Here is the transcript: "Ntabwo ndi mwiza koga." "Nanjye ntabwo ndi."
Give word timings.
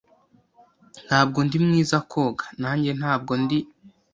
"Ntabwo 1.05 1.37
ndi 1.45 1.57
mwiza 1.65 1.97
koga." 2.11 2.45
"Nanjye 2.61 2.91
ntabwo 2.99 3.31
ndi." 3.41 3.59